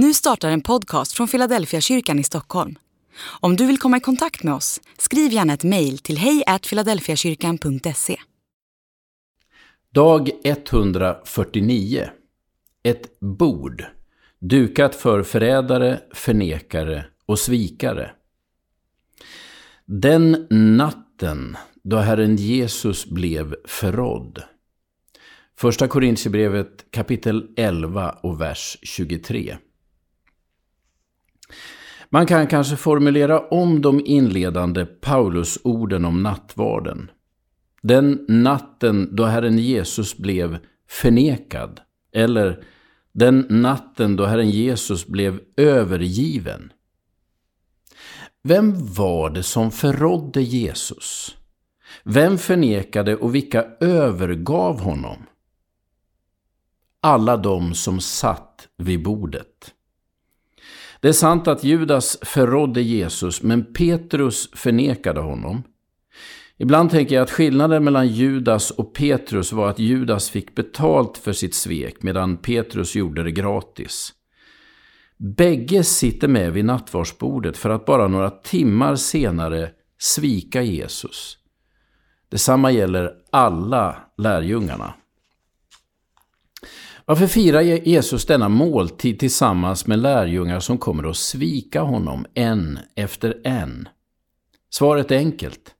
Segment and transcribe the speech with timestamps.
[0.00, 2.78] Nu startar en podcast från Philadelphia kyrkan i Stockholm.
[3.40, 8.16] Om du vill komma i kontakt med oss, skriv gärna ett mejl till hejfiladelfiakyrkan.se.
[9.94, 12.10] Dag 149.
[12.82, 13.84] Ett bord.
[14.38, 18.10] Dukat för förrädare, förnekare och svikare.
[19.84, 24.42] Den natten då Herren Jesus blev förrådd.
[25.56, 29.56] Första Korintierbrevet kapitel 11 och vers 23.
[32.10, 37.10] Man kan kanske formulera om de inledande Paulusorden om nattvarden.
[37.82, 41.80] Den natten då Herren Jesus blev förnekad.
[42.12, 42.64] Eller
[43.12, 46.72] den natten då Herren Jesus blev övergiven.
[48.42, 51.36] Vem var det som förrådde Jesus?
[52.04, 55.26] Vem förnekade och vilka övergav honom?
[57.00, 59.74] Alla de som satt vid bordet.
[61.00, 65.62] Det är sant att Judas förrådde Jesus, men Petrus förnekade honom.
[66.56, 71.32] Ibland tänker jag att skillnaden mellan Judas och Petrus var att Judas fick betalt för
[71.32, 74.12] sitt svek medan Petrus gjorde det gratis.
[75.16, 81.38] Bägge sitter med vid nattvardsbordet för att bara några timmar senare svika Jesus.
[82.28, 84.94] Detsamma gäller alla lärjungarna.
[87.08, 93.40] Varför firar Jesus denna måltid tillsammans med lärjungar som kommer att svika honom en efter
[93.44, 93.88] en?
[94.70, 95.74] Svaret är enkelt.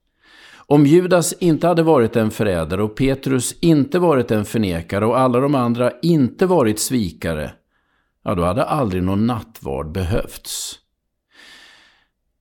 [0.55, 5.39] Om Judas inte hade varit en förrädare och Petrus inte varit en förnekare och alla
[5.39, 7.51] de andra inte varit svikare,
[8.23, 10.79] ja då hade aldrig någon nattvard behövts.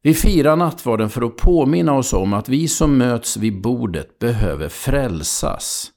[0.03, 4.69] Vi firar nattvarden för att påminna oss om att vi som möts vid bordet behöver
[4.69, 5.93] frälsas.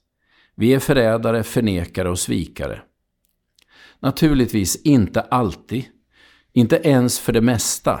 [0.56, 2.82] Vi är förrädare, förnekare och svikare.
[4.00, 5.84] Naturligtvis inte alltid,
[6.52, 8.00] inte ens för det mesta.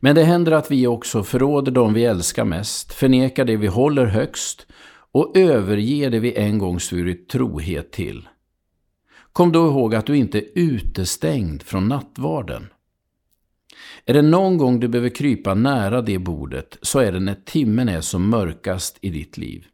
[0.00, 4.06] Men det händer att vi också förråder dem vi älskar mest, förnekar det vi håller
[4.06, 4.66] högst
[5.12, 8.28] och överger det vi en gång svurit trohet till.
[9.32, 12.66] Kom då ihåg att du inte är utestängd från nattvarden.
[14.04, 17.88] Är det någon gång du behöver krypa nära det bordet så är det när timmen
[17.88, 19.66] är som mörkast i ditt liv.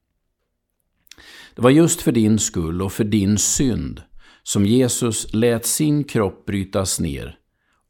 [1.57, 4.03] Det var just för din skull och för din synd
[4.43, 7.39] som Jesus lät sin kropp brytas ner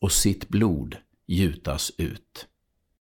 [0.00, 0.96] och sitt blod
[1.26, 2.46] gjutas ut.